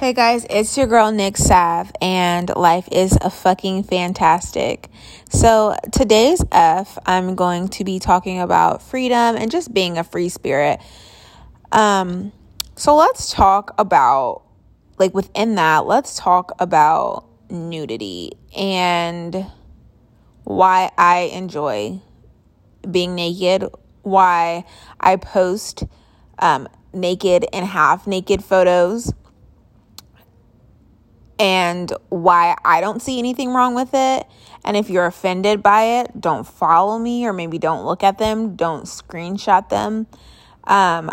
Hey 0.00 0.12
guys, 0.12 0.46
it's 0.48 0.78
your 0.78 0.86
girl 0.86 1.10
Nick 1.10 1.36
Sav, 1.36 1.90
and 2.00 2.48
life 2.54 2.88
is 2.92 3.18
a 3.20 3.30
fucking 3.30 3.82
fantastic. 3.82 4.88
So, 5.28 5.74
today's 5.90 6.40
F, 6.52 6.96
I'm 7.04 7.34
going 7.34 7.66
to 7.70 7.82
be 7.82 7.98
talking 7.98 8.38
about 8.38 8.80
freedom 8.80 9.34
and 9.34 9.50
just 9.50 9.74
being 9.74 9.98
a 9.98 10.04
free 10.04 10.28
spirit. 10.28 10.78
Um, 11.72 12.30
so 12.76 12.94
let's 12.94 13.32
talk 13.32 13.74
about, 13.76 14.44
like, 14.98 15.14
within 15.14 15.56
that, 15.56 15.84
let's 15.84 16.16
talk 16.16 16.52
about 16.60 17.24
nudity 17.50 18.34
and 18.56 19.46
why 20.44 20.92
I 20.96 21.30
enjoy 21.32 22.00
being 22.88 23.16
naked, 23.16 23.64
why 24.02 24.64
I 25.00 25.16
post 25.16 25.82
um, 26.38 26.68
naked 26.92 27.46
and 27.52 27.66
half 27.66 28.06
naked 28.06 28.44
photos 28.44 29.12
and 31.38 31.92
why 32.08 32.56
I 32.64 32.80
don't 32.80 33.00
see 33.00 33.18
anything 33.18 33.50
wrong 33.50 33.74
with 33.74 33.90
it. 33.92 34.26
And 34.64 34.76
if 34.76 34.90
you're 34.90 35.06
offended 35.06 35.62
by 35.62 36.00
it, 36.00 36.20
don't 36.20 36.46
follow 36.46 36.98
me 36.98 37.26
or 37.26 37.32
maybe 37.32 37.58
don't 37.58 37.84
look 37.84 38.02
at 38.02 38.18
them, 38.18 38.56
don't 38.56 38.84
screenshot 38.84 39.68
them. 39.68 40.06
Um, 40.64 41.10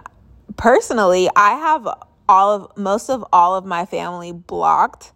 personally, 0.58 1.30
I 1.36 1.52
have 1.52 1.88
all 2.28 2.56
of 2.56 2.78
most 2.78 3.10
of 3.10 3.24
all 3.32 3.56
of 3.56 3.66
my 3.66 3.86
family 3.86 4.32
blocked 4.32 5.12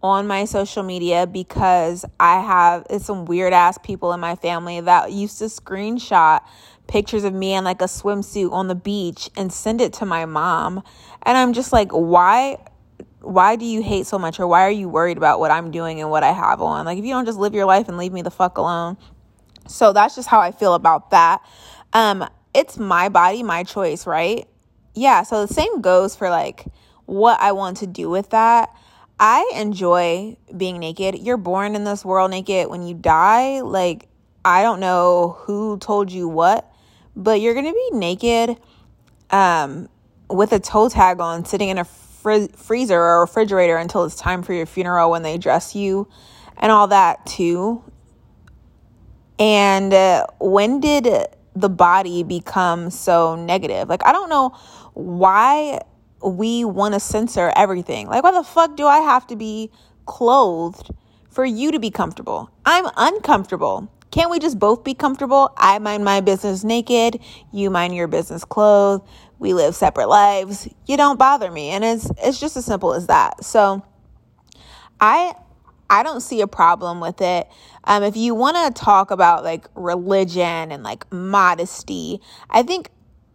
on 0.00 0.26
my 0.26 0.44
social 0.44 0.82
media 0.82 1.26
because 1.26 2.04
I 2.18 2.40
have 2.40 2.86
it's 2.90 3.04
some 3.04 3.24
weird 3.24 3.52
ass 3.52 3.78
people 3.78 4.12
in 4.12 4.20
my 4.20 4.36
family 4.36 4.80
that 4.80 5.12
used 5.12 5.38
to 5.38 5.44
screenshot 5.44 6.40
pictures 6.88 7.24
of 7.24 7.32
me 7.32 7.54
in 7.54 7.64
like 7.64 7.80
a 7.80 7.86
swimsuit 7.86 8.50
on 8.52 8.68
the 8.68 8.74
beach 8.74 9.30
and 9.36 9.52
send 9.52 9.80
it 9.80 9.92
to 9.94 10.06
my 10.06 10.24
mom. 10.24 10.82
And 11.22 11.38
I'm 11.38 11.52
just 11.52 11.72
like, 11.72 11.90
why 11.92 12.58
why 13.22 13.56
do 13.56 13.64
you 13.64 13.82
hate 13.82 14.06
so 14.06 14.18
much 14.18 14.40
or 14.40 14.46
why 14.46 14.62
are 14.62 14.70
you 14.70 14.88
worried 14.88 15.16
about 15.16 15.40
what 15.40 15.50
I'm 15.50 15.70
doing 15.70 16.00
and 16.00 16.10
what 16.10 16.22
I 16.22 16.32
have 16.32 16.60
on? 16.60 16.84
Like 16.84 16.98
if 16.98 17.04
you 17.04 17.12
don't 17.12 17.24
just 17.24 17.38
live 17.38 17.54
your 17.54 17.64
life 17.64 17.88
and 17.88 17.96
leave 17.96 18.12
me 18.12 18.22
the 18.22 18.30
fuck 18.30 18.58
alone. 18.58 18.96
So 19.68 19.92
that's 19.92 20.14
just 20.14 20.28
how 20.28 20.40
I 20.40 20.50
feel 20.50 20.74
about 20.74 21.10
that. 21.10 21.40
Um 21.92 22.28
it's 22.54 22.76
my 22.76 23.08
body, 23.08 23.42
my 23.42 23.64
choice, 23.64 24.06
right? 24.06 24.46
Yeah, 24.94 25.22
so 25.22 25.46
the 25.46 25.52
same 25.52 25.80
goes 25.80 26.14
for 26.16 26.28
like 26.28 26.66
what 27.06 27.40
I 27.40 27.52
want 27.52 27.78
to 27.78 27.86
do 27.86 28.10
with 28.10 28.30
that. 28.30 28.70
I 29.18 29.50
enjoy 29.54 30.36
being 30.54 30.78
naked. 30.78 31.18
You're 31.18 31.36
born 31.36 31.74
in 31.74 31.84
this 31.84 32.04
world 32.04 32.30
naked. 32.30 32.68
When 32.68 32.82
you 32.82 32.94
die, 32.94 33.60
like 33.60 34.08
I 34.44 34.62
don't 34.62 34.80
know 34.80 35.36
who 35.40 35.78
told 35.78 36.10
you 36.10 36.28
what, 36.28 36.70
but 37.14 37.40
you're 37.40 37.54
going 37.54 37.66
to 37.66 37.72
be 37.72 37.90
naked 37.96 38.56
um 39.30 39.88
with 40.28 40.52
a 40.52 40.58
toe 40.58 40.88
tag 40.88 41.20
on 41.20 41.44
sitting 41.44 41.68
in 41.68 41.78
a 41.78 41.84
fr- 42.22 42.46
freezer 42.56 43.00
or 43.00 43.20
refrigerator 43.22 43.76
until 43.76 44.04
it's 44.04 44.16
time 44.16 44.42
for 44.42 44.52
your 44.52 44.66
funeral 44.66 45.10
when 45.10 45.22
they 45.22 45.36
dress 45.36 45.74
you 45.74 46.08
and 46.56 46.70
all 46.70 46.88
that 46.88 47.26
too. 47.26 47.82
And 49.38 49.92
uh, 49.92 50.26
when 50.40 50.80
did 50.80 51.08
the 51.54 51.68
body 51.68 52.22
become 52.22 52.90
so 52.90 53.34
negative? 53.34 53.88
Like, 53.88 54.06
I 54.06 54.12
don't 54.12 54.28
know 54.28 54.50
why 54.94 55.80
we 56.24 56.64
want 56.64 56.94
to 56.94 57.00
censor 57.00 57.52
everything. 57.56 58.06
Like, 58.06 58.22
why 58.22 58.30
the 58.30 58.44
fuck 58.44 58.76
do 58.76 58.86
I 58.86 58.98
have 58.98 59.26
to 59.28 59.36
be 59.36 59.70
clothed 60.06 60.90
for 61.28 61.44
you 61.44 61.72
to 61.72 61.80
be 61.80 61.90
comfortable? 61.90 62.50
I'm 62.64 62.86
uncomfortable. 62.96 63.90
Can't 64.12 64.30
we 64.30 64.38
just 64.38 64.58
both 64.58 64.84
be 64.84 64.94
comfortable? 64.94 65.52
I 65.56 65.78
mind 65.80 66.04
my 66.04 66.20
business 66.20 66.62
naked, 66.62 67.18
you 67.50 67.70
mind 67.70 67.96
your 67.96 68.06
business 68.06 68.44
clothed. 68.44 69.04
We 69.38 69.54
live 69.54 69.74
separate 69.74 70.08
lives. 70.08 70.68
You 70.86 70.96
don't 70.96 71.18
bother 71.18 71.50
me. 71.50 71.70
And 71.70 71.82
it's 71.82 72.08
it's 72.22 72.38
just 72.38 72.56
as 72.56 72.64
simple 72.64 72.94
as 72.94 73.08
that. 73.08 73.42
So 73.42 73.82
I 75.00 75.34
I 75.90 76.02
don't 76.02 76.20
see 76.20 76.42
a 76.42 76.46
problem 76.46 77.00
with 77.00 77.20
it. 77.20 77.48
Um, 77.84 78.02
if 78.02 78.16
you 78.16 78.34
want 78.34 78.56
to 78.56 78.80
talk 78.80 79.10
about 79.10 79.42
like 79.42 79.66
religion 79.74 80.70
and 80.70 80.82
like 80.82 81.10
modesty, 81.12 82.20
I 82.48 82.62
think 82.62 82.90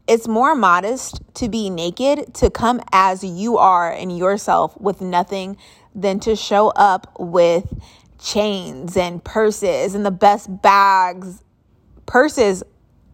it's 0.07 0.27
more 0.27 0.55
modest 0.55 1.21
to 1.35 1.49
be 1.49 1.69
naked, 1.69 2.33
to 2.35 2.49
come 2.49 2.81
as 2.93 3.23
you 3.23 3.57
are 3.57 3.91
in 3.91 4.09
yourself 4.09 4.79
with 4.79 5.01
nothing 5.01 5.57
than 5.93 6.19
to 6.21 6.35
show 6.35 6.69
up 6.69 7.13
with 7.19 7.65
chains 8.19 8.97
and 8.97 9.23
purses 9.23 9.95
and 9.95 10.05
the 10.05 10.11
best 10.11 10.61
bags. 10.61 11.43
Purses 12.05 12.63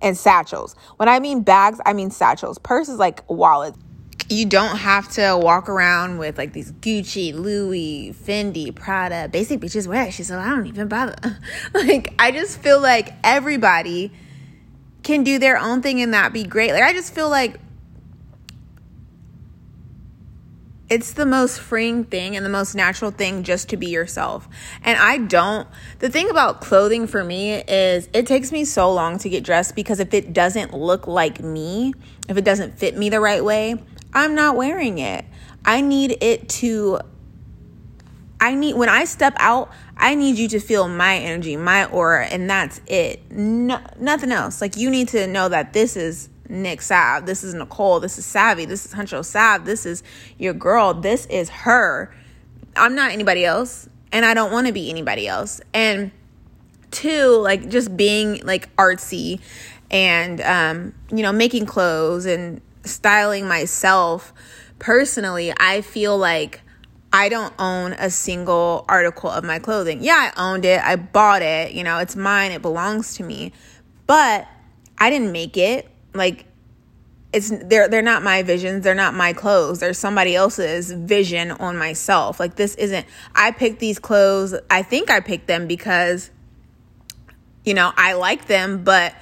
and 0.02 0.18
satchels. 0.18 0.76
When 0.98 1.10
I 1.10 1.20
mean 1.20 1.42
bags, 1.42 1.80
I 1.86 1.94
mean 1.94 2.12
satchels. 2.12 2.60
Purses 2.60 3.00
like 3.00 3.28
wallets. 3.30 3.78
You 4.30 4.46
don't 4.46 4.78
have 4.78 5.10
to 5.14 5.38
walk 5.38 5.68
around 5.70 6.18
with 6.18 6.38
like 6.38 6.54
these 6.54 6.72
Gucci, 6.72 7.34
Louis, 7.34 8.14
Fendi, 8.14 8.74
Prada, 8.74 9.28
basic 9.28 9.60
bitches 9.60 9.88
wear. 9.88 10.12
She 10.12 10.24
said, 10.24 10.40
I 10.40 10.50
don't 10.50 10.68
even 10.68 10.88
bother. 10.88 11.16
like, 11.74 12.14
I 12.20 12.32
just 12.32 12.60
feel 12.60 12.80
like 12.80 13.14
everybody 13.24 14.12
can 15.04 15.24
do 15.24 15.40
their 15.40 15.58
own 15.58 15.82
thing 15.82 16.02
and 16.02 16.14
that 16.14 16.32
be 16.34 16.44
great. 16.44 16.72
Like, 16.72 16.84
I 16.84 16.94
just 16.94 17.14
feel 17.14 17.30
like 17.30 17.60
it's 20.94 21.14
the 21.14 21.26
most 21.26 21.60
freeing 21.60 22.04
thing 22.04 22.36
and 22.36 22.46
the 22.46 22.52
most 22.52 22.76
natural 22.76 23.10
thing 23.10 23.42
just 23.42 23.70
to 23.70 23.78
be 23.78 23.88
yourself. 23.88 24.48
And 24.84 24.96
I 24.96 25.18
don't, 25.18 25.68
the 25.98 26.08
thing 26.08 26.30
about 26.30 26.62
clothing 26.62 27.08
for 27.08 27.24
me 27.24 27.54
is 27.54 28.08
it 28.14 28.28
takes 28.28 28.52
me 28.52 28.64
so 28.64 28.94
long 28.94 29.18
to 29.18 29.28
get 29.28 29.44
dressed 29.44 29.76
because 29.76 30.00
if 30.00 30.14
it 30.14 30.34
doesn't 30.34 30.72
look 30.72 31.08
like 31.08 31.42
me, 31.42 31.96
if 32.30 32.38
it 32.38 32.46
doesn't 32.46 32.78
fit 32.78 32.96
me 32.96 33.10
the 33.10 33.20
right 33.20 33.44
way, 33.44 33.84
I'm 34.14 34.36
not 34.36 34.56
wearing 34.56 35.00
it. 35.00 35.26
I 35.66 35.82
need 35.82 36.16
it 36.22 36.48
to, 36.62 37.00
I 38.40 38.54
need, 38.54 38.76
when 38.76 38.90
I 38.90 39.06
step 39.06 39.34
out, 39.38 39.72
I 39.98 40.14
need 40.14 40.38
you 40.38 40.48
to 40.50 40.60
feel 40.60 40.88
my 40.88 41.18
energy, 41.18 41.58
my 41.58 41.86
aura, 41.86 42.28
and 42.28 42.48
that's 42.48 42.82
it. 42.86 43.32
No, 43.32 43.82
nothing 44.00 44.32
else. 44.32 44.62
Like 44.62 44.78
you 44.78 44.92
need 44.92 45.08
to 45.08 45.26
know 45.26 45.50
that 45.50 45.74
this 45.74 45.98
is 45.98 46.30
Nick 46.54 46.82
Sav. 46.82 47.26
This 47.26 47.44
is 47.44 47.54
Nicole. 47.54 48.00
This 48.00 48.18
is 48.18 48.26
Savvy. 48.26 48.66
This 48.66 48.86
is 48.86 48.94
Huncho 48.94 49.26
Sav. 49.26 49.66
This 49.66 49.86
is 49.86 50.04
your 50.38 50.54
girl. 50.54 50.94
This 50.94 51.26
is 51.26 51.50
her. 51.50 52.14
I'm 52.76 52.96
not 52.96 53.12
anybody 53.12 53.44
else, 53.44 53.90
and 54.12 54.24
I 54.24 54.34
don't 54.34 54.52
want 54.52 54.68
to 54.68 54.74
be 54.74 54.90
anybody 54.90 55.28
else. 55.28 55.60
And 55.74 56.12
two, 56.92 57.38
like 57.38 57.70
just 57.70 57.98
being 57.98 58.46
like 58.46 58.74
artsy 58.76 59.42
and 59.92 60.40
um, 60.42 60.94
you 61.12 61.24
know, 61.24 61.34
making 61.34 61.66
clothes 61.66 62.26
and 62.26 62.62
styling 62.84 63.48
myself 63.48 64.34
personally, 64.80 65.54
I 65.60 65.82
feel 65.82 66.18
like 66.18 66.62
I 67.12 67.30
don't 67.30 67.54
own 67.60 67.94
a 67.94 68.10
single 68.10 68.86
article 68.88 69.30
of 69.30 69.44
my 69.44 69.60
clothing. 69.60 70.04
Yeah, 70.04 70.32
I 70.36 70.52
owned 70.52 70.66
it. 70.66 70.82
I 70.82 70.96
bought 70.96 71.42
it. 71.42 71.74
You 71.74 71.84
know, 71.84 72.00
it's 72.00 72.16
mine. 72.16 72.52
It 72.52 72.62
belongs 72.62 73.16
to 73.18 73.24
me. 73.24 73.54
But 74.08 74.48
I 74.98 75.10
didn't 75.10 75.32
make 75.32 75.58
it 75.58 75.90
like 76.14 76.46
it's 77.34 77.52
they're 77.66 77.88
they're 77.90 78.02
not 78.02 78.24
my 78.24 78.44
visions 78.44 78.84
they're 78.84 78.94
not 78.94 79.14
my 79.16 79.34
clothes 79.34 79.80
they're 79.80 79.94
somebody 79.94 80.36
else's 80.36 80.92
vision 80.92 81.52
on 81.52 81.78
myself. 81.78 82.40
Like 82.40 82.56
this 82.56 82.76
isn't 82.76 83.06
i 83.36 83.52
picked 83.52 83.80
these 83.80 84.00
clothes 84.00 84.56
i 84.70 84.84
think 84.84 85.10
i 85.10 85.20
picked 85.20 85.48
them 85.48 85.68
because 85.68 86.30
you 87.66 87.74
know 87.74 87.92
i 87.98 88.14
like 88.14 88.46
them 88.46 88.84
but 88.84 89.16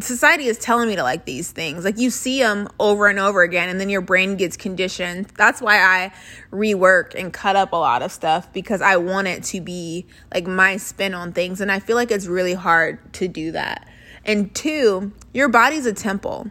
society 0.00 0.46
is 0.46 0.58
telling 0.58 0.88
me 0.88 0.96
to 0.96 1.02
like 1.02 1.26
these 1.26 1.50
things. 1.50 1.84
Like 1.84 1.98
you 1.98 2.08
see 2.08 2.38
them 2.38 2.68
over 2.80 3.08
and 3.08 3.18
over 3.18 3.42
again 3.42 3.68
and 3.68 3.78
then 3.78 3.90
your 3.90 4.00
brain 4.00 4.36
gets 4.36 4.56
conditioned. 4.56 5.26
That's 5.36 5.60
why 5.60 5.78
i 5.78 6.12
rework 6.50 7.14
and 7.14 7.32
cut 7.32 7.56
up 7.56 7.72
a 7.72 7.76
lot 7.76 8.02
of 8.02 8.12
stuff 8.12 8.52
because 8.52 8.80
i 8.80 8.96
want 8.96 9.26
it 9.26 9.42
to 9.42 9.60
be 9.60 10.06
like 10.32 10.46
my 10.46 10.76
spin 10.76 11.14
on 11.14 11.32
things 11.32 11.60
and 11.60 11.72
i 11.72 11.78
feel 11.78 11.96
like 11.96 12.10
it's 12.10 12.26
really 12.26 12.52
hard 12.52 13.12
to 13.14 13.26
do 13.26 13.52
that 13.52 13.88
and 14.24 14.54
two, 14.54 15.12
your 15.32 15.48
body's 15.48 15.86
a 15.86 15.92
temple. 15.92 16.50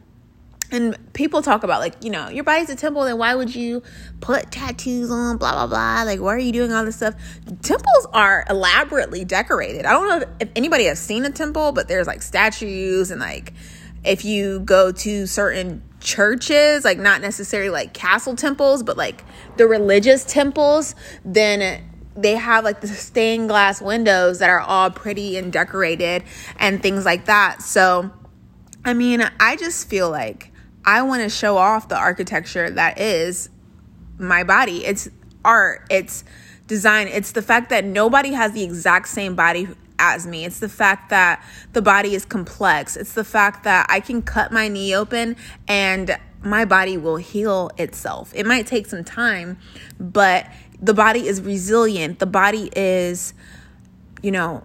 And 0.73 0.97
people 1.11 1.41
talk 1.41 1.63
about 1.63 1.81
like, 1.81 2.01
you 2.01 2.09
know, 2.09 2.29
your 2.29 2.45
body's 2.45 2.69
a 2.69 2.77
temple, 2.77 3.03
then 3.03 3.17
why 3.17 3.35
would 3.35 3.53
you 3.53 3.83
put 4.21 4.51
tattoos 4.51 5.11
on, 5.11 5.37
blah, 5.37 5.51
blah, 5.51 5.67
blah? 5.67 6.03
Like, 6.03 6.21
why 6.21 6.33
are 6.33 6.39
you 6.39 6.53
doing 6.53 6.71
all 6.71 6.85
this 6.85 6.95
stuff? 6.95 7.13
Temples 7.61 8.07
are 8.13 8.45
elaborately 8.49 9.25
decorated. 9.25 9.85
I 9.85 9.91
don't 9.91 10.07
know 10.07 10.27
if 10.39 10.49
anybody 10.55 10.85
has 10.85 10.97
seen 10.97 11.25
a 11.25 11.29
temple, 11.29 11.73
but 11.73 11.89
there's 11.89 12.07
like 12.07 12.21
statues 12.21 13.11
and 13.11 13.19
like 13.19 13.51
if 14.05 14.23
you 14.23 14.61
go 14.61 14.91
to 14.91 15.27
certain 15.27 15.83
churches, 15.99 16.85
like 16.85 16.97
not 16.97 17.21
necessarily 17.21 17.69
like 17.69 17.93
castle 17.93 18.35
temples, 18.35 18.81
but 18.81 18.97
like 18.97 19.23
the 19.57 19.67
religious 19.67 20.23
temples, 20.23 20.95
then 21.25 21.83
they 22.15 22.35
have 22.35 22.63
like 22.63 22.81
the 22.81 22.87
stained 22.87 23.49
glass 23.49 23.81
windows 23.81 24.39
that 24.39 24.49
are 24.49 24.59
all 24.59 24.89
pretty 24.89 25.37
and 25.37 25.51
decorated 25.51 26.23
and 26.57 26.81
things 26.81 27.05
like 27.05 27.25
that. 27.25 27.61
So, 27.61 28.11
I 28.83 28.93
mean, 28.93 29.23
I 29.39 29.55
just 29.55 29.87
feel 29.87 30.09
like 30.09 30.51
I 30.85 31.01
want 31.03 31.23
to 31.23 31.29
show 31.29 31.57
off 31.57 31.87
the 31.87 31.97
architecture 31.97 32.69
that 32.69 32.99
is 32.99 33.49
my 34.17 34.43
body. 34.43 34.85
It's 34.85 35.09
art, 35.45 35.85
it's 35.89 36.23
design, 36.67 37.07
it's 37.07 37.31
the 37.31 37.41
fact 37.41 37.69
that 37.69 37.85
nobody 37.85 38.33
has 38.33 38.53
the 38.53 38.63
exact 38.63 39.07
same 39.07 39.35
body 39.35 39.67
as 39.99 40.25
me. 40.25 40.45
It's 40.45 40.59
the 40.59 40.69
fact 40.69 41.09
that 41.11 41.43
the 41.73 41.81
body 41.81 42.15
is 42.15 42.25
complex. 42.25 42.97
It's 42.97 43.13
the 43.13 43.23
fact 43.23 43.63
that 43.63 43.85
I 43.89 43.99
can 43.99 44.21
cut 44.21 44.51
my 44.51 44.67
knee 44.67 44.95
open 44.95 45.35
and 45.67 46.17
my 46.43 46.65
body 46.65 46.97
will 46.97 47.17
heal 47.17 47.69
itself. 47.77 48.33
It 48.35 48.47
might 48.47 48.65
take 48.65 48.87
some 48.87 49.03
time, 49.03 49.59
but 49.99 50.47
the 50.81 50.93
body 50.93 51.27
is 51.27 51.41
resilient. 51.41 52.19
The 52.19 52.25
body 52.25 52.69
is, 52.75 53.33
you 54.21 54.31
know, 54.31 54.63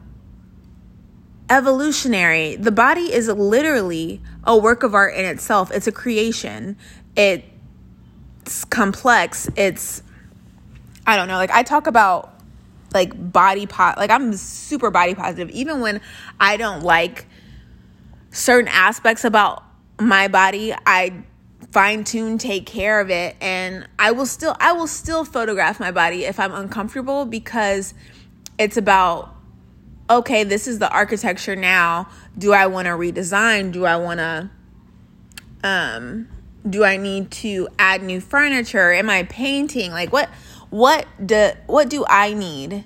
evolutionary. 1.51 2.57
The 2.57 2.73
body 2.73 3.13
is 3.13 3.29
literally 3.29 4.21
a 4.45 4.57
work 4.57 4.83
of 4.83 4.95
art 4.95 5.15
in 5.15 5.25
itself. 5.25 5.71
It's 5.71 5.87
a 5.87 5.93
creation. 5.93 6.77
It's 7.17 8.65
complex. 8.71 9.49
It's 9.57 10.03
I 11.07 11.17
don't 11.17 11.29
know. 11.29 11.37
Like 11.37 11.51
I 11.51 11.63
talk 11.63 11.87
about 11.87 12.33
like 12.95 13.33
body 13.33 13.67
pot 13.67 13.99
like 13.99 14.11
I'm 14.11 14.33
super 14.35 14.91
body 14.91 15.15
positive 15.15 15.51
even 15.51 15.81
when 15.81 16.01
I 16.41 16.57
don't 16.57 16.83
like 16.83 17.27
certain 18.31 18.69
aspects 18.69 19.25
about 19.25 19.63
my 20.01 20.29
body. 20.29 20.75
I 20.87 21.25
fine 21.71 22.05
tune 22.05 22.39
take 22.39 22.65
care 22.67 23.01
of 23.01 23.11
it 23.11 23.37
and 23.41 23.87
I 23.99 24.13
will 24.13 24.27
still 24.27 24.57
I 24.61 24.73
will 24.73 24.87
still 24.87 25.25
photograph 25.25 25.81
my 25.81 25.91
body 25.91 26.25
if 26.25 26.39
I'm 26.39 26.55
uncomfortable 26.55 27.25
because 27.25 27.95
it's 28.59 28.77
about 28.77 29.35
okay, 30.09 30.45
this 30.45 30.69
is 30.69 30.79
the 30.79 30.89
architecture 30.91 31.57
now. 31.57 32.09
Do 32.39 32.53
I 32.53 32.67
want 32.67 32.87
to 32.87 32.93
redesign? 32.93 33.73
Do 33.73 33.85
I 33.85 33.97
want 33.97 34.21
to 34.21 34.51
um 35.65 36.29
do 36.69 36.85
I 36.85 36.97
need 36.97 37.31
to 37.33 37.69
add 37.79 38.03
new 38.03 38.21
furniture? 38.21 38.93
Am 38.93 39.11
I 39.11 39.25
painting? 39.25 39.93
Like 39.93 40.13
what 40.13 40.29
what 40.71 41.07
do 41.25 41.51
what 41.67 41.89
do 41.89 42.05
I 42.09 42.35
need 42.35 42.85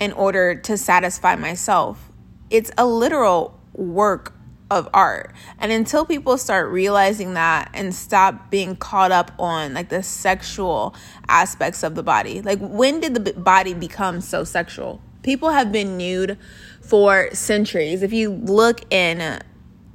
in 0.00 0.12
order 0.12 0.54
to 0.54 0.76
satisfy 0.76 1.36
myself? 1.36 2.10
It's 2.50 2.70
a 2.76 2.86
literal 2.86 3.58
work 3.74 4.34
of 4.70 4.88
art. 4.94 5.34
And 5.58 5.70
until 5.70 6.04
people 6.04 6.38
start 6.38 6.70
realizing 6.70 7.34
that 7.34 7.70
and 7.74 7.94
stop 7.94 8.50
being 8.50 8.76
caught 8.76 9.12
up 9.12 9.32
on 9.38 9.74
like 9.74 9.88
the 9.88 10.02
sexual 10.02 10.94
aspects 11.28 11.82
of 11.82 11.94
the 11.94 12.02
body. 12.02 12.40
Like 12.40 12.58
when 12.60 13.00
did 13.00 13.14
the 13.14 13.32
body 13.34 13.74
become 13.74 14.20
so 14.20 14.44
sexual? 14.44 15.00
People 15.22 15.50
have 15.50 15.70
been 15.70 15.96
nude 15.96 16.38
for 16.82 17.28
centuries. 17.32 18.02
If 18.02 18.12
you 18.12 18.30
look 18.30 18.92
in 18.92 19.40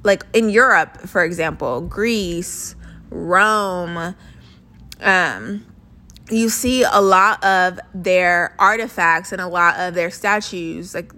like 0.02 0.24
in 0.32 0.48
Europe, 0.48 1.00
for 1.08 1.24
example, 1.24 1.80
Greece, 1.82 2.74
Rome, 3.10 4.14
um 5.00 5.66
you 6.30 6.48
see 6.48 6.84
a 6.84 7.00
lot 7.00 7.42
of 7.42 7.80
their 7.92 8.54
artifacts 8.58 9.32
and 9.32 9.40
a 9.40 9.48
lot 9.48 9.78
of 9.80 9.94
their 9.94 10.10
statues 10.10 10.94
like 10.94 11.12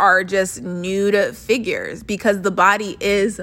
are 0.00 0.24
just 0.24 0.62
nude 0.62 1.36
figures 1.36 2.02
because 2.02 2.42
the 2.42 2.50
body 2.50 2.96
is 3.00 3.40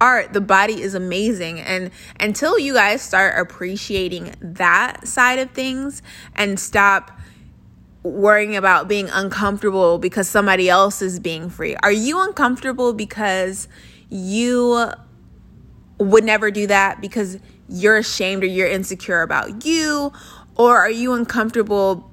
art. 0.00 0.32
The 0.32 0.40
body 0.40 0.82
is 0.82 0.94
amazing. 0.94 1.60
And 1.60 1.90
until 2.18 2.58
you 2.58 2.74
guys 2.74 3.02
start 3.02 3.38
appreciating 3.38 4.34
that 4.40 5.06
side 5.06 5.38
of 5.38 5.50
things 5.52 6.02
and 6.34 6.58
stop 6.58 7.12
worrying 8.02 8.56
about 8.56 8.88
being 8.88 9.08
uncomfortable 9.10 9.98
because 9.98 10.26
somebody 10.26 10.70
else 10.70 11.02
is 11.02 11.20
being 11.20 11.50
free 11.50 11.76
are 11.82 11.92
you 11.92 12.18
uncomfortable 12.18 12.94
because 12.94 13.68
you 14.08 14.90
would 16.00 16.24
never 16.24 16.50
do 16.50 16.66
that 16.66 17.00
because 17.00 17.38
you're 17.68 17.98
ashamed 17.98 18.42
or 18.42 18.46
you're 18.46 18.68
insecure 18.68 19.22
about 19.22 19.64
you? 19.64 20.12
Or 20.56 20.78
are 20.78 20.90
you 20.90 21.12
uncomfortable 21.12 22.09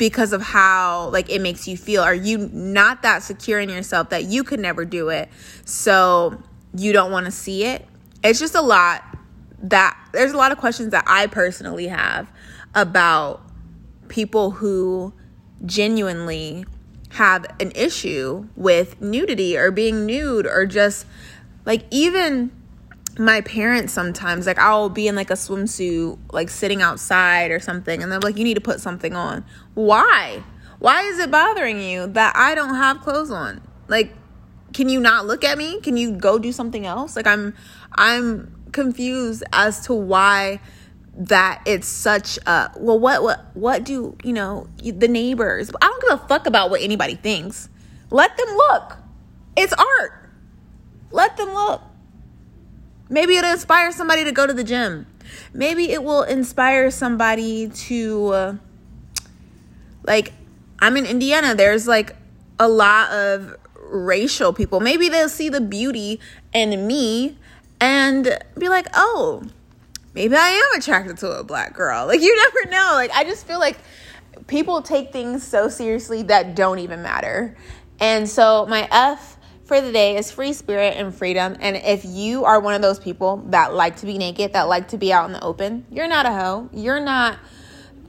because 0.00 0.32
of 0.32 0.40
how 0.40 1.10
like 1.10 1.28
it 1.28 1.42
makes 1.42 1.68
you 1.68 1.76
feel. 1.76 2.02
Are 2.02 2.14
you 2.14 2.48
not 2.54 3.02
that 3.02 3.22
secure 3.22 3.60
in 3.60 3.68
yourself 3.68 4.08
that 4.08 4.24
you 4.24 4.42
could 4.42 4.58
never 4.58 4.86
do 4.86 5.10
it? 5.10 5.28
So 5.66 6.42
you 6.74 6.94
don't 6.94 7.12
want 7.12 7.26
to 7.26 7.30
see 7.30 7.64
it? 7.64 7.86
It's 8.24 8.40
just 8.40 8.54
a 8.54 8.62
lot 8.62 9.04
that 9.62 9.94
there's 10.12 10.32
a 10.32 10.38
lot 10.38 10.52
of 10.52 10.56
questions 10.56 10.90
that 10.90 11.04
i 11.06 11.26
personally 11.26 11.88
have 11.88 12.32
about 12.74 13.42
people 14.08 14.52
who 14.52 15.12
genuinely 15.66 16.64
have 17.10 17.44
an 17.60 17.70
issue 17.74 18.48
with 18.56 18.98
nudity 19.02 19.58
or 19.58 19.70
being 19.70 20.06
nude 20.06 20.46
or 20.46 20.64
just 20.64 21.04
like 21.66 21.84
even 21.90 22.50
my 23.20 23.42
parents 23.42 23.92
sometimes 23.92 24.46
like 24.46 24.58
I'll 24.58 24.88
be 24.88 25.06
in 25.06 25.14
like 25.14 25.28
a 25.28 25.34
swimsuit 25.34 26.18
like 26.32 26.48
sitting 26.48 26.80
outside 26.80 27.50
or 27.50 27.60
something 27.60 28.02
and 28.02 28.10
they're 28.10 28.18
like 28.18 28.38
you 28.38 28.44
need 28.44 28.54
to 28.54 28.62
put 28.62 28.80
something 28.80 29.14
on. 29.14 29.44
Why? 29.74 30.42
Why 30.78 31.02
is 31.02 31.18
it 31.18 31.30
bothering 31.30 31.82
you 31.82 32.06
that 32.06 32.34
I 32.34 32.54
don't 32.54 32.74
have 32.74 33.02
clothes 33.02 33.30
on? 33.30 33.60
Like 33.88 34.14
can 34.72 34.88
you 34.88 35.00
not 35.00 35.26
look 35.26 35.44
at 35.44 35.58
me? 35.58 35.80
Can 35.82 35.98
you 35.98 36.12
go 36.12 36.38
do 36.38 36.50
something 36.50 36.86
else? 36.86 37.14
Like 37.14 37.26
I'm 37.26 37.54
I'm 37.92 38.56
confused 38.72 39.44
as 39.52 39.84
to 39.86 39.92
why 39.92 40.60
that 41.14 41.60
it's 41.66 41.88
such 41.88 42.38
a 42.46 42.70
well 42.78 42.98
what 42.98 43.22
what 43.22 43.54
what 43.54 43.84
do, 43.84 44.16
you 44.24 44.32
know, 44.32 44.66
the 44.78 45.08
neighbors. 45.08 45.70
I 45.82 45.86
don't 45.86 46.00
give 46.00 46.12
a 46.12 46.26
fuck 46.26 46.46
about 46.46 46.70
what 46.70 46.80
anybody 46.80 47.16
thinks. 47.16 47.68
Let 48.08 48.34
them 48.38 48.48
look. 48.48 48.96
It's 49.58 49.74
art. 49.74 50.30
Let 51.10 51.36
them 51.36 51.50
look. 51.50 51.82
Maybe 53.10 53.36
it'll 53.36 53.50
inspire 53.50 53.90
somebody 53.90 54.24
to 54.24 54.32
go 54.32 54.46
to 54.46 54.52
the 54.52 54.64
gym. 54.64 55.06
Maybe 55.52 55.90
it 55.90 56.02
will 56.02 56.22
inspire 56.22 56.90
somebody 56.90 57.68
to, 57.68 58.28
uh, 58.28 58.54
like, 60.04 60.32
I'm 60.78 60.96
in 60.96 61.04
Indiana. 61.04 61.54
There's 61.54 61.88
like 61.88 62.16
a 62.58 62.68
lot 62.68 63.10
of 63.10 63.56
racial 63.90 64.52
people. 64.52 64.78
Maybe 64.78 65.08
they'll 65.08 65.28
see 65.28 65.48
the 65.48 65.60
beauty 65.60 66.20
in 66.54 66.86
me 66.86 67.36
and 67.80 68.38
be 68.56 68.68
like, 68.68 68.86
oh, 68.94 69.42
maybe 70.14 70.36
I 70.36 70.48
am 70.48 70.78
attracted 70.78 71.18
to 71.18 71.32
a 71.32 71.42
black 71.42 71.74
girl. 71.74 72.06
Like, 72.06 72.20
you 72.20 72.34
never 72.54 72.70
know. 72.70 72.92
Like, 72.94 73.10
I 73.10 73.24
just 73.24 73.44
feel 73.44 73.58
like 73.58 73.78
people 74.46 74.82
take 74.82 75.12
things 75.12 75.44
so 75.44 75.68
seriously 75.68 76.22
that 76.24 76.54
don't 76.54 76.78
even 76.78 77.02
matter. 77.02 77.56
And 77.98 78.28
so, 78.28 78.66
my 78.66 78.88
F 78.90 79.36
for 79.70 79.80
the 79.80 79.92
day 79.92 80.16
is 80.16 80.32
free 80.32 80.52
spirit 80.52 80.96
and 80.96 81.14
freedom. 81.14 81.56
And 81.60 81.76
if 81.76 82.04
you 82.04 82.44
are 82.44 82.58
one 82.58 82.74
of 82.74 82.82
those 82.82 82.98
people 82.98 83.36
that 83.50 83.72
like 83.72 83.98
to 83.98 84.06
be 84.06 84.18
naked, 84.18 84.54
that 84.54 84.62
like 84.66 84.88
to 84.88 84.98
be 84.98 85.12
out 85.12 85.26
in 85.26 85.32
the 85.32 85.40
open, 85.44 85.86
you're 85.92 86.08
not 86.08 86.26
a 86.26 86.32
hoe. 86.32 86.68
You're 86.72 86.98
not 86.98 87.38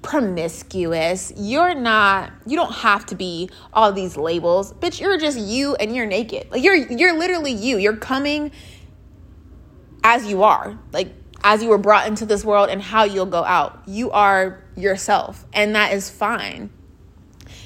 promiscuous. 0.01 1.31
You're 1.37 1.75
not 1.75 2.31
you 2.47 2.55
don't 2.55 2.73
have 2.73 3.05
to 3.05 3.15
be 3.15 3.51
all 3.73 3.93
these 3.93 4.17
labels. 4.17 4.73
Bitch, 4.73 4.99
you're 4.99 5.19
just 5.19 5.37
you 5.37 5.75
and 5.75 5.95
you're 5.95 6.07
naked. 6.07 6.49
Like 6.49 6.63
you're 6.63 6.77
you're 6.77 7.15
literally 7.15 7.51
you. 7.51 7.77
You're 7.77 7.95
coming 7.95 8.51
as 10.03 10.25
you 10.25 10.41
are. 10.41 10.79
Like 10.91 11.13
as 11.43 11.61
you 11.61 11.69
were 11.69 11.77
brought 11.77 12.07
into 12.07 12.25
this 12.25 12.43
world 12.43 12.69
and 12.69 12.81
how 12.81 13.03
you'll 13.03 13.27
go 13.27 13.43
out. 13.43 13.83
You 13.85 14.09
are 14.09 14.63
yourself, 14.75 15.45
and 15.53 15.75
that 15.75 15.93
is 15.93 16.09
fine. 16.09 16.71